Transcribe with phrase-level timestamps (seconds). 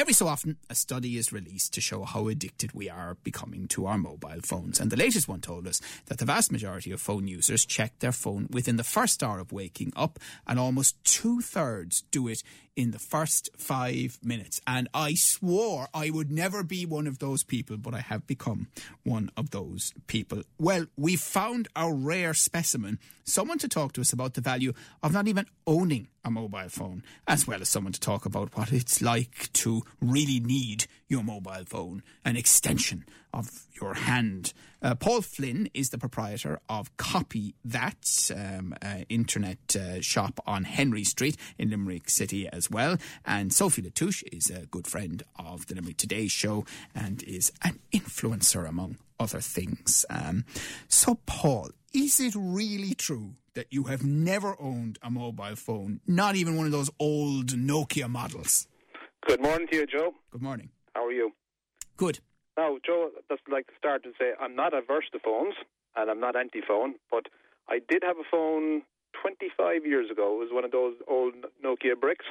[0.00, 3.84] every so often, a study is released to show how addicted we are becoming to
[3.84, 4.80] our mobile phones.
[4.80, 8.10] And the latest one told us that the vast majority of phone users check their
[8.10, 12.42] phone within the first hour of waking up, and almost two thirds do it
[12.76, 14.60] in the first five minutes.
[14.66, 18.68] And I swore I would never be one of those people, but I have become
[19.04, 20.42] one of those people.
[20.58, 24.72] Well, we found a rare specimen, someone to talk to us about the value
[25.02, 28.72] of not even owning a mobile phone, as well as someone to talk about what
[28.72, 34.52] it's like to really need your mobile phone, an extension of your hand.
[34.82, 40.64] Uh, Paul Flynn is the proprietor of Copy That, um, uh, internet uh, shop on
[40.64, 42.96] Henry Street in Limerick City as well.
[43.24, 47.78] And Sophie Latouche is a good friend of the Limerick Today show and is an
[47.92, 50.04] influencer among other things.
[50.08, 50.44] Um,
[50.88, 56.36] so, Paul, is it really true that you have never owned a mobile phone, not
[56.36, 58.66] even one of those old Nokia models?
[59.26, 60.14] Good morning to you, Joe.
[60.30, 60.70] Good morning.
[60.94, 61.32] How are you?
[61.96, 62.20] Good.
[62.56, 65.54] Now, Joe, I'd just like to start to say I'm not averse to phones
[65.96, 67.26] and I'm not anti phone, but
[67.68, 68.82] I did have a phone
[69.22, 70.34] 25 years ago.
[70.36, 72.24] It was one of those old Nokia bricks.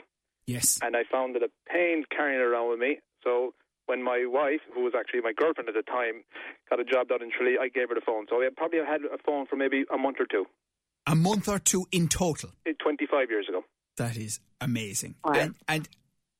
[0.48, 0.80] Yes.
[0.82, 3.00] And I found it a pain carrying it around with me.
[3.24, 3.54] So
[3.86, 6.24] when my wife, who was actually my girlfriend at the time,
[6.70, 8.26] got a job done in Tralee, I gave her the phone.
[8.30, 10.46] So I probably had a phone for maybe a month or two.
[11.06, 12.50] A month or two in total?
[12.66, 13.64] 25 years ago.
[13.98, 15.16] That is amazing.
[15.24, 15.88] And, and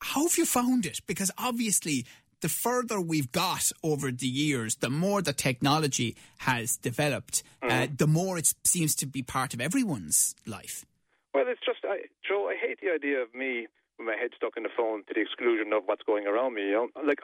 [0.02, 1.02] how have you found it?
[1.08, 2.06] Because obviously,
[2.42, 7.72] the further we've got over the years, the more the technology has developed, mm.
[7.72, 10.86] uh, the more it seems to be part of everyone's life.
[11.34, 14.54] Well, it's just, I, Joe, I hate the idea of me with my head stuck
[14.58, 16.70] in the phone to the exclusion of what's going around me.
[16.70, 17.20] You know, like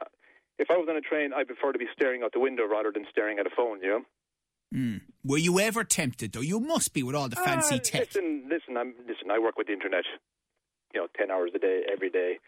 [0.59, 2.91] if I was on a train, I'd prefer to be staring out the window rather
[2.91, 3.81] than staring at a phone.
[3.81, 4.01] You know.
[4.73, 5.01] Mm.
[5.23, 6.41] Were you ever tempted, though?
[6.41, 8.13] You must be with all the fancy uh, tech.
[8.13, 9.31] Listen, listen, I'm listen.
[9.31, 10.03] I work with the internet,
[10.93, 12.39] you know, ten hours a day, every day,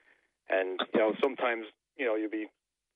[0.50, 1.66] and you know, sometimes
[1.98, 2.48] you know you'll be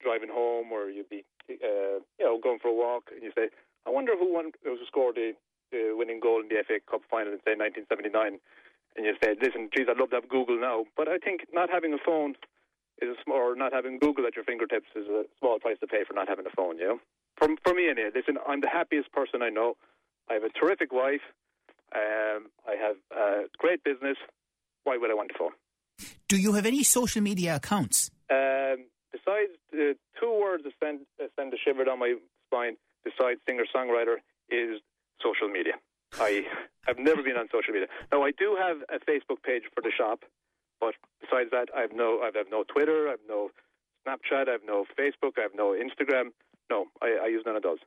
[0.01, 3.49] driving home or you'll be uh, you know going for a walk, and you say,
[3.85, 5.33] I wonder who won, who scored the,
[5.71, 8.39] the winning goal in the FA Cup final in say 1979
[8.95, 10.85] and you say, listen, geez, I'd love to have Google now.
[10.97, 12.35] But I think not having a phone
[13.01, 15.87] is a small, or not having Google at your fingertips is a small price to
[15.87, 16.99] pay for not having a phone, you know?
[17.37, 19.75] For, for me, anyway, listen, I'm the happiest person I know.
[20.29, 21.23] I have a terrific wife.
[21.95, 24.17] Um, I have a great business.
[24.83, 25.51] Why would I want a phone?
[26.31, 28.09] Do you have any social media accounts?
[28.31, 32.15] Um, besides the two words that send, that send a shiver down my
[32.47, 34.15] spine, besides singer songwriter,
[34.49, 34.79] is
[35.21, 35.73] social media.
[36.21, 36.43] I
[36.87, 37.89] have never been on social media.
[38.13, 40.23] Now I do have a Facebook page for the shop,
[40.79, 42.21] but besides that, I have no.
[42.23, 43.09] I have no Twitter.
[43.09, 43.49] I have no
[44.07, 44.47] Snapchat.
[44.47, 45.33] I have no Facebook.
[45.37, 46.31] I have no Instagram.
[46.71, 47.79] No, I, I use none of those.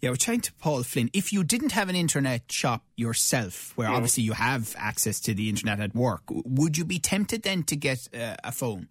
[0.00, 1.10] Yeah, we're chatting to Paul Flynn.
[1.12, 3.92] If you didn't have an internet shop yourself, where mm.
[3.92, 7.76] obviously you have access to the internet at work, would you be tempted then to
[7.76, 8.88] get uh, a phone?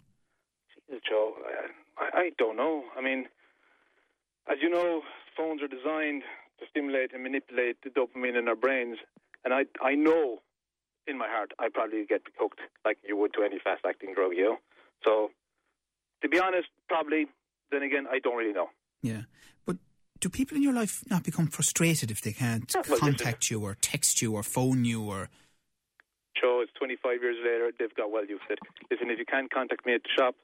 [0.88, 1.34] Jesus, Joe,
[1.98, 2.84] I, I don't know.
[2.96, 3.26] I mean,
[4.48, 5.02] as you know,
[5.36, 6.22] phones are designed
[6.60, 8.98] to stimulate and manipulate the dopamine in our brains.
[9.44, 10.42] And I, I know
[11.08, 14.32] in my heart I probably get hooked like you would to any fast acting drug,
[14.36, 14.56] you know.
[15.04, 15.30] So,
[16.22, 17.26] to be honest, probably.
[17.72, 18.68] Then again, I don't really know.
[19.04, 19.28] Yeah,
[19.66, 19.76] but
[20.18, 23.62] do people in your life not become frustrated if they can't yeah, well, contact you
[23.62, 25.28] or text you or phone you or?
[26.40, 27.70] Joe, it's 25 years later.
[27.78, 28.58] They've got well to it.
[28.90, 30.36] Listen, if you can't contact me at the shop,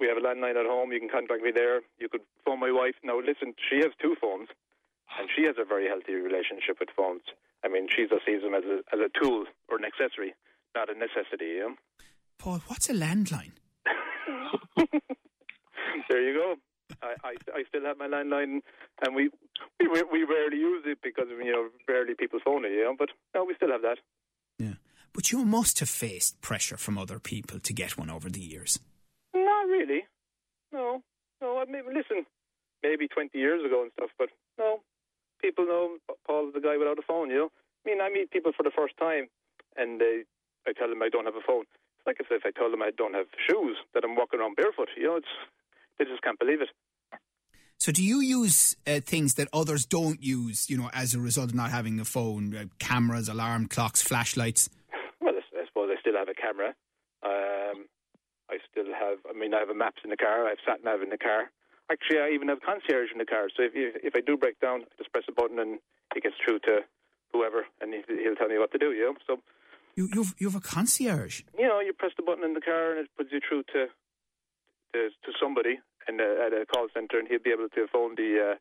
[0.00, 0.90] we have a landline at home.
[0.90, 1.82] You can contact me there.
[2.00, 2.96] You could phone my wife.
[3.04, 4.48] Now, listen, she has two phones
[5.16, 7.22] and she has a very healthy relationship with phones.
[7.64, 10.34] I mean, she just sees them as a, as a tool or an accessory,
[10.74, 11.62] not a necessity.
[11.62, 11.74] You know?
[12.36, 13.52] Paul, what's a landline?
[16.10, 16.56] there you go.
[17.02, 18.60] I, I, I still have my landline,
[19.04, 19.30] and we,
[19.80, 22.72] we we rarely use it because you know rarely people phone it.
[22.72, 23.98] You know, but no, we still have that.
[24.58, 24.74] Yeah,
[25.12, 28.78] but you must have faced pressure from other people to get one over the years.
[29.34, 30.04] Not really.
[30.72, 31.02] No,
[31.40, 31.58] no.
[31.58, 32.24] I mean, listen,
[32.82, 34.28] maybe twenty years ago and stuff, but
[34.58, 34.80] no,
[35.40, 37.30] people know Paul's the guy without a phone.
[37.30, 37.50] You know,
[37.84, 39.28] I mean, I meet people for the first time,
[39.76, 40.22] and they,
[40.66, 41.64] I tell them I don't have a phone.
[41.98, 44.56] It's like if, if I tell them I don't have shoes, that I'm walking around
[44.56, 44.88] barefoot.
[44.96, 45.34] You know, it's
[45.98, 46.70] they just can't believe it.
[47.82, 50.70] So, do you use uh, things that others don't use?
[50.70, 54.70] You know, as a result of not having a phone, uh, cameras, alarm clocks, flashlights.
[55.20, 56.78] Well, I, suppose I still have a camera.
[57.26, 57.90] Um,
[58.48, 59.18] I still have.
[59.28, 60.46] I mean, I have a maps in the car.
[60.46, 61.50] I have sat nav in the car.
[61.90, 63.48] Actually, I even have a concierge in the car.
[63.50, 65.80] So if if I do break down, I just press a button and
[66.14, 66.86] it gets through to
[67.32, 68.92] whoever, and he'll tell me what to do.
[68.92, 69.42] You know, so
[69.96, 71.42] you you've you have a concierge.
[71.58, 73.90] You know, you press the button in the car and it puts you through to
[74.94, 78.14] to, to somebody in a, at a call center, and he'll be able to phone
[78.16, 78.54] the uh,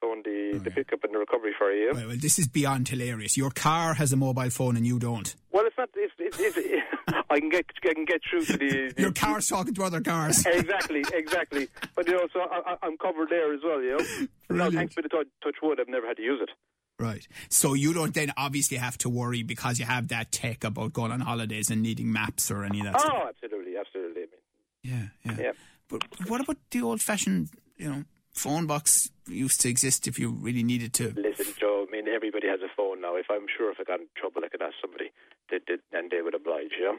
[0.00, 1.92] phone the, the pickup and the recovery for you.
[1.94, 3.36] Well, well, this is beyond hilarious.
[3.36, 5.34] Your car has a mobile phone and you don't.
[5.52, 5.88] Well, it's not.
[5.94, 6.82] It's, it's, it's,
[7.30, 10.00] I can get I can get through to the, the Your car's talking to other
[10.00, 10.44] cars.
[10.46, 11.68] exactly, exactly.
[11.94, 13.80] But you know, so I, I'm covered there as well.
[13.80, 14.26] You know,
[14.64, 15.80] no, thanks for the touch, touch wood.
[15.80, 16.50] I've never had to use it.
[16.98, 17.26] Right.
[17.48, 21.10] So you don't then obviously have to worry because you have that tech about going
[21.10, 23.00] on holidays and needing maps or any of that.
[23.00, 23.12] stuff.
[23.16, 24.22] Oh, absolutely, absolutely.
[24.22, 25.42] I mean, Yeah, yeah.
[25.46, 25.52] Yeah.
[25.88, 30.30] But what about the old fashioned, you know, phone box used to exist if you
[30.30, 31.12] really needed to?
[31.16, 31.86] listen, Joe.
[31.88, 33.16] I mean, everybody has a phone now.
[33.16, 35.10] If I'm sure if I got in trouble, I could ask somebody,
[35.50, 36.72] they, they, and they would oblige.
[36.78, 36.98] You know.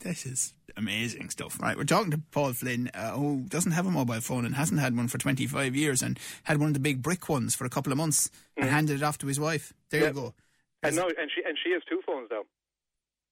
[0.00, 1.60] This is amazing stuff.
[1.60, 1.76] Right.
[1.76, 4.96] We're talking to Paul Flynn, uh, who doesn't have a mobile phone and hasn't had
[4.96, 7.92] one for 25 years and had one of the big brick ones for a couple
[7.92, 9.72] of months and handed it off to his wife.
[9.90, 10.08] There Yeah.
[10.08, 10.34] you go.
[10.82, 12.42] And no, and she and she has two phones now.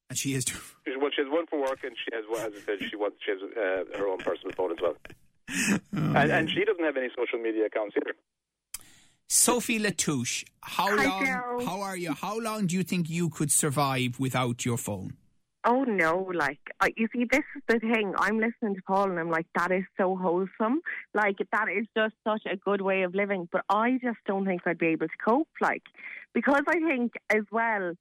[0.08, 0.58] And she is too.
[0.99, 3.17] Well, she has one for work, and she has, one- as I said, she wants
[3.25, 4.97] she has uh, her own personal phone as well.
[5.93, 8.14] and, and she doesn't have any social media accounts either.
[9.29, 11.26] Sophie Latouche, how Hi, long?
[11.26, 11.67] Joe.
[11.67, 12.12] How are you?
[12.12, 15.14] How long do you think you could survive without your phone?
[15.64, 18.14] Oh no, like I you see, this is the thing.
[18.19, 20.81] I'm listening to Paul, and I'm like, that is so wholesome.
[21.12, 23.49] Like that is just such a good way of living.
[23.50, 25.49] But I just don't think I'd be able to cope.
[25.61, 25.82] Like
[26.32, 27.94] because I think as well,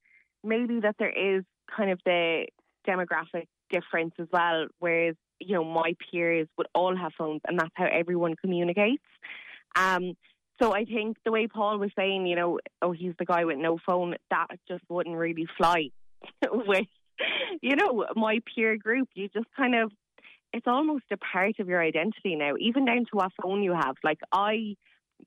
[0.44, 1.44] maybe that there is
[1.76, 2.48] kind of the
[2.88, 4.68] demographic difference as well.
[4.80, 9.04] Whereas you know my peers would all have phones, and that's how everyone communicates.
[9.76, 10.14] Um.
[10.62, 13.58] So I think the way Paul was saying, you know, oh, he's the guy with
[13.58, 15.90] no phone, that just wouldn't really fly
[16.50, 16.88] with
[17.62, 19.92] you know, my peer group, you just kind of,
[20.54, 23.96] it's almost a part of your identity now, even down to what phone you have.
[24.04, 24.76] Like, I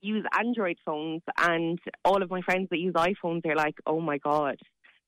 [0.01, 4.17] use Android phones, and all of my friends that use iPhones are like, oh my
[4.17, 4.57] God,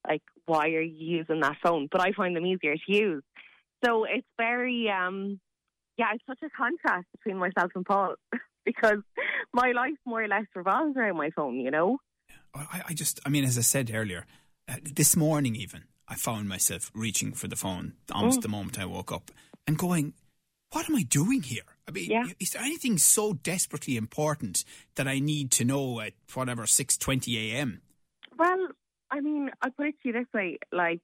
[0.08, 1.88] like, why are you using that phone?
[1.92, 3.24] But I find them easier to use.
[3.86, 5.40] So it's very, um,
[5.98, 8.16] yeah, it's such a contrast between myself and Paul
[8.66, 9.00] because
[9.54, 11.98] my life more or less revolves around my phone, you know?
[12.54, 14.26] I, I just, I mean, as I said earlier,
[14.68, 18.44] uh, this morning even, I found myself reaching for the phone almost Mm.
[18.44, 19.32] the moment I woke up
[19.66, 20.14] and going,
[20.72, 21.64] what am I doing here?
[21.88, 22.26] I mean, Yeah.
[22.40, 24.64] is there anything so desperately important
[24.96, 27.82] that I need to know at whatever, 6.20 a.m.?
[29.12, 31.02] I mean, I'll put it to you this way, like,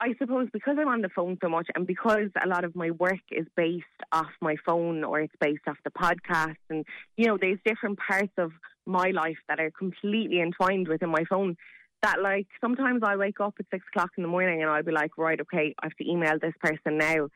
[0.00, 2.90] I suppose because I'm on the phone so much and because a lot of my
[2.90, 6.84] work is based off my phone or it's based off the podcast and,
[7.16, 8.50] you know, there's different parts of
[8.86, 11.56] my life that are completely entwined within my phone
[12.02, 14.92] that like sometimes I wake up at six o'clock in the morning and I'll be
[14.92, 17.28] like, right, okay, I have to email this person now.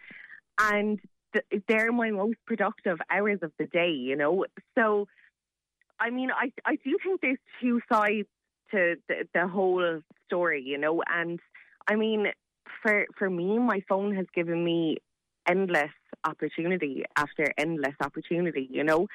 [0.59, 0.99] And
[1.33, 4.45] th- they're my most productive hours of the day, you know?
[4.77, 5.07] So,
[6.01, 8.29] I mean, I, I do think there's two sides
[8.73, 11.03] to the, the whole story, you know.
[11.09, 11.41] And
[11.87, 12.27] I mean,
[12.83, 14.99] for for me, my phone has given me
[15.49, 15.91] endless
[16.25, 19.09] opportunity after endless opportunity, you know.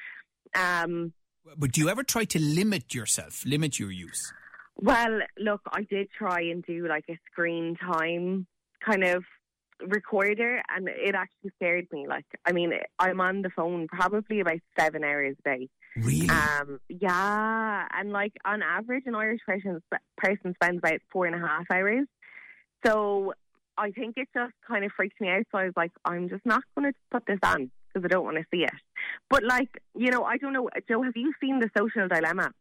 [0.54, 1.12] Um,
[1.56, 4.32] But do you ever try to limit yourself, limit your use?
[4.76, 8.46] well, look, I did try and do like a screen time
[8.84, 9.24] kind of
[9.86, 12.06] recorder, and it actually scared me.
[12.06, 15.68] Like, I mean, I'm on the phone probably about seven hours a day.
[15.96, 16.28] Really?
[16.28, 19.82] Um, yeah, and like on average, an Irish person
[20.16, 22.06] person spends about four and a half hours.
[22.84, 23.34] So
[23.78, 25.44] I think it just kind of freaked me out.
[25.52, 28.24] So I was like, I'm just not going to put this on because I don't
[28.24, 28.72] want to see it.
[29.30, 31.02] But like, you know, I don't know, Joe.
[31.02, 32.52] Have you seen the Social Dilemma?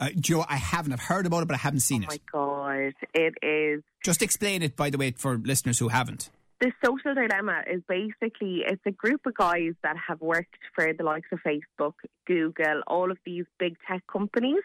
[0.00, 0.92] uh, Joe, I haven't.
[0.92, 2.20] I've heard about it, but I haven't seen it.
[2.34, 2.38] Oh
[2.74, 6.30] my god, it is Just explain it, by the way, for listeners who haven't.
[6.60, 11.04] The social dilemma is basically it's a group of guys that have worked for the
[11.04, 11.94] likes of Facebook,
[12.26, 14.62] Google, all of these big tech companies.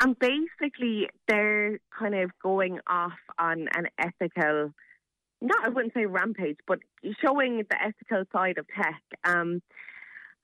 [0.00, 4.72] And basically they're kind of going off on an ethical
[5.42, 6.78] not I wouldn't say rampage, but
[7.24, 9.02] showing the ethical side of tech.
[9.24, 9.62] Um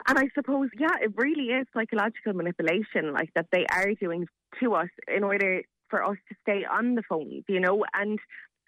[0.09, 4.27] and I suppose, yeah, it really is psychological manipulation, like that they are doing
[4.61, 8.19] to us in order for us to stay on the phone, you know, and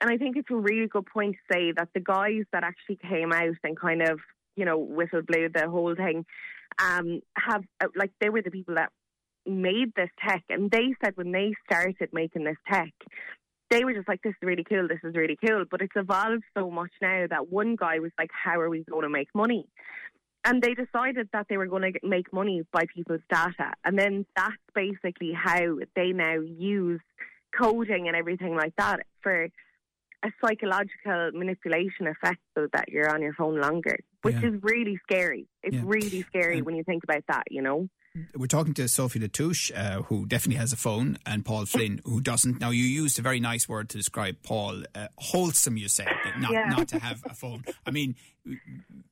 [0.00, 2.96] and I think it's a really good point to say that the guys that actually
[2.96, 4.20] came out and kind of,
[4.56, 6.26] you know, whistle blew the whole thing,
[6.82, 8.90] um, have uh, like they were the people that
[9.46, 12.92] made this tech, and they said when they started making this tech,
[13.70, 14.88] they were just like, "This is really cool.
[14.88, 18.30] This is really cool." But it's evolved so much now that one guy was like,
[18.32, 19.66] "How are we going to make money?"
[20.44, 24.26] And they decided that they were going to make money by people's data, and then
[24.36, 27.00] that's basically how they now use
[27.58, 29.48] coding and everything like that for
[30.24, 34.48] a psychological manipulation effect so that you're on your phone longer, which Yeah.
[34.48, 35.46] is really scary.
[35.62, 35.82] It's Yeah.
[35.84, 37.88] really scary And- when you think about that, you know?
[38.36, 42.20] We're talking to Sophie Latouche, uh, who definitely has a phone, and Paul Flynn, who
[42.20, 42.60] doesn't.
[42.60, 44.84] Now, you used a very nice word to describe Paul.
[44.94, 46.06] Uh, wholesome, you said,
[46.38, 46.68] not, Yeah.
[46.68, 47.64] not to have a phone.
[47.84, 48.14] I mean,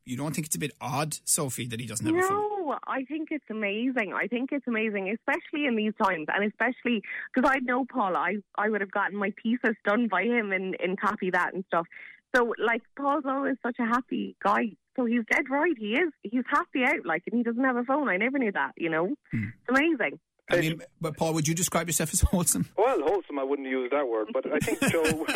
[0.05, 2.52] you don't think it's a bit odd, Sophie, that he doesn't have a phone?
[2.65, 4.13] No, I think it's amazing.
[4.15, 7.03] I think it's amazing, especially in these times, and especially
[7.35, 8.17] because I know Paul.
[8.17, 11.65] I I would have gotten my thesis done by him in in copy that and
[11.67, 11.87] stuff.
[12.35, 14.71] So like Paul's always such a happy guy.
[14.97, 15.75] So he's dead right.
[15.79, 16.13] He is.
[16.23, 18.09] He's happy out, like, and he doesn't have a phone.
[18.09, 18.73] I never knew that.
[18.77, 19.45] You know, Hmm.
[19.49, 20.19] it's amazing.
[20.51, 22.67] I mean, but Paul, would you describe yourself as wholesome?
[22.77, 25.03] Well, wholesome, I wouldn't use that word, but I think, Joe,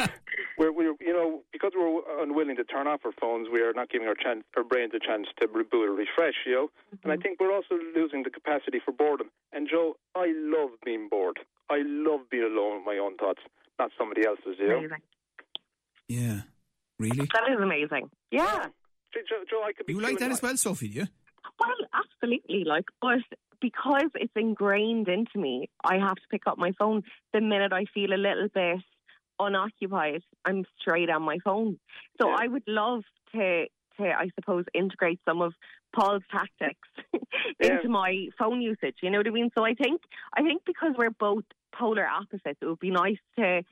[0.60, 3.88] we're, we're, you know, because we're unwilling to turn off our phones, we are not
[3.88, 6.70] giving our, chance, our brains a chance to reboot or refresh, you know.
[7.02, 7.22] And I mm-hmm.
[7.22, 9.30] think we're also losing the capacity for boredom.
[9.54, 11.38] And, Joe, I love being bored.
[11.70, 13.40] I love being alone with my own thoughts,
[13.78, 14.78] not somebody else's, you know.
[14.78, 15.02] Amazing.
[16.08, 16.40] Yeah.
[16.98, 17.26] Really?
[17.32, 18.10] That is amazing.
[18.30, 18.66] Yeah.
[19.14, 21.06] See, Joe, Joe, I could be You like that my- as well, Sophie, do you?
[21.58, 22.64] Well, absolutely.
[22.64, 23.20] Like, but
[23.62, 27.02] because it's ingrained into me, I have to pick up my phone
[27.32, 28.80] the minute I feel a little bit
[29.46, 30.22] unoccupied.
[30.44, 31.78] I'm straight on my phone.
[32.20, 32.36] So Yeah.
[32.40, 33.66] I would love to,
[33.98, 35.54] to I suppose, integrate some of
[35.94, 36.88] Paul's tactics
[37.60, 37.76] Yeah.
[37.76, 38.96] into my phone usage.
[39.02, 39.50] You know what I mean?
[39.56, 40.00] So I think
[40.36, 43.62] I think because we're both polar opposites, it would be nice to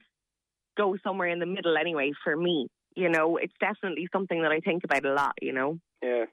[0.76, 2.12] go somewhere in the middle anyway.
[2.24, 5.34] For me, you know, it's definitely something that I think about a lot.
[5.40, 5.78] You know.
[6.02, 6.24] Yeah.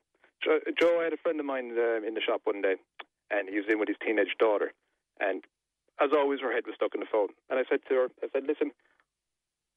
[0.44, 2.76] Joe, Joe, I had a friend of mine uh, in the shop one day,
[3.32, 4.74] and he was in with his teenage daughter.
[5.20, 5.44] And
[6.00, 7.30] as always, her head was stuck in the phone.
[7.50, 8.72] And I said to her, I said, listen,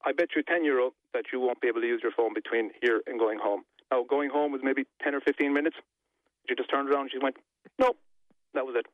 [0.04, 2.70] I bet you 10 euro that you won't be able to use your phone between
[2.80, 3.62] here and going home.
[3.90, 5.76] Now, going home was maybe 10 or 15 minutes.
[6.48, 7.36] She just turned around and she went,
[7.78, 7.92] no,
[8.54, 8.86] that was it.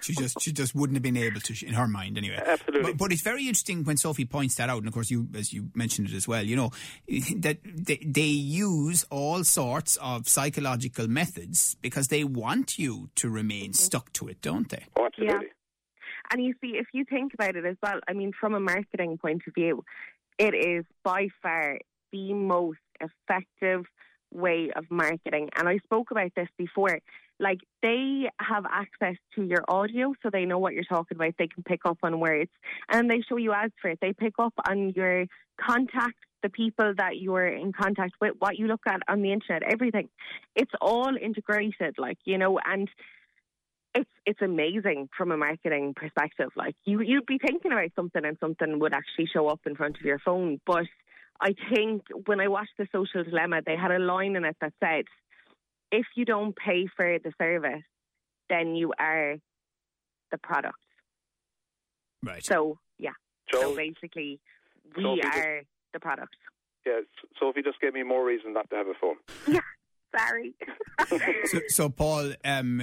[0.00, 2.42] She just she just wouldn't have been able to, in her mind anyway.
[2.44, 2.92] Absolutely.
[2.92, 5.52] But, but it's very interesting when Sophie points that out, and of course you, as
[5.52, 6.42] you mentioned it as well.
[6.42, 6.70] You know
[7.36, 13.66] that they, they use all sorts of psychological methods because they want you to remain
[13.66, 13.72] mm-hmm.
[13.74, 14.86] stuck to it, don't they?
[14.96, 15.48] Oh, absolutely.
[16.32, 19.18] And you see, if you think about it as well, I mean, from a marketing
[19.18, 19.84] point of view,
[20.38, 21.78] it is by far
[22.12, 23.84] the most effective
[24.32, 25.50] way of marketing.
[25.56, 26.98] And I spoke about this before.
[27.38, 31.34] Like, they have access to your audio, so they know what you're talking about.
[31.38, 32.50] They can pick up on words
[32.88, 33.98] and they show you ads for it.
[34.00, 35.26] They pick up on your
[35.60, 39.62] contact, the people that you're in contact with, what you look at on the internet,
[39.62, 40.08] everything.
[40.54, 42.88] It's all integrated, like, you know, and
[43.94, 46.48] it's it's amazing from a marketing perspective.
[46.56, 49.96] Like you you'd be thinking about something and something would actually show up in front
[49.98, 50.60] of your phone.
[50.66, 50.86] But
[51.40, 54.72] I think when I watched the social dilemma, they had a line in it that
[54.80, 55.04] said,
[55.90, 57.82] If you don't pay for the service,
[58.48, 59.36] then you are
[60.30, 60.78] the product.
[62.22, 62.44] Right.
[62.44, 63.12] So yeah.
[63.52, 64.40] So Joe, basically
[64.96, 66.34] we Sophie just- are the product.
[66.86, 67.00] yeah,
[67.38, 69.16] Sophie just gave me more reason not to have a phone.
[70.16, 70.54] Sorry.
[71.46, 72.80] So, so Paul, um,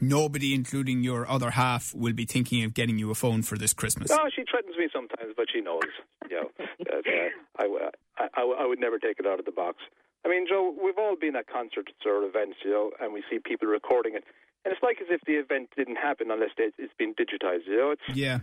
[0.00, 3.74] nobody, including your other half, will be thinking of getting you a phone for this
[3.74, 4.10] Christmas.
[4.10, 5.82] Oh, she threatens me sometimes, but she knows,
[6.30, 9.52] you know, that uh, I, I, I, I would never take it out of the
[9.52, 9.78] box.
[10.24, 13.38] I mean, Joe, we've all been at concerts or events, you know, and we see
[13.38, 14.24] people recording it.
[14.64, 17.90] And it's like as if the event didn't happen unless it's been digitized, you know.
[17.92, 18.40] It's, Yeah,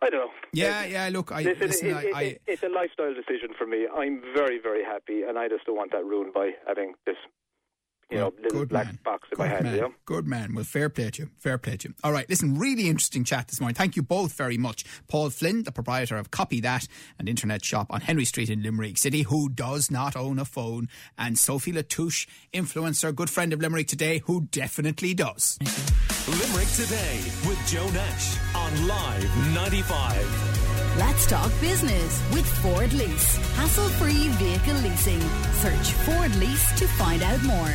[0.00, 0.30] I don't know.
[0.52, 1.08] yeah, yeah.
[1.10, 1.88] Look, I Listen, listen.
[1.88, 3.86] it, I, it, I it, it's a lifestyle decision for me.
[3.92, 7.16] I'm very, very happy, and I just don't want that ruined by having this,
[8.10, 8.98] you know, little good black man.
[9.04, 9.64] box in Good my hand.
[9.64, 9.74] man.
[9.74, 9.92] You know?
[10.06, 10.54] Good man.
[10.54, 11.30] Well, fair play to you.
[11.38, 11.94] Fair play to you.
[12.02, 12.28] All right.
[12.28, 13.74] Listen, really interesting chat this morning.
[13.74, 14.84] Thank you both very much.
[15.08, 16.86] Paul Flynn, the proprietor of Copy That,
[17.18, 20.88] an internet shop on Henry Street in Limerick City, who does not own a phone,
[21.18, 25.58] and Sophie Latouche, influencer, good friend of Limerick today, who definitely does.
[26.28, 30.96] Limerick Today with Joe Nash on Live 95.
[30.98, 33.36] Let's talk business with Ford Lease.
[33.54, 35.20] Hassle free vehicle leasing.
[35.52, 37.72] Search Ford Lease to find out more.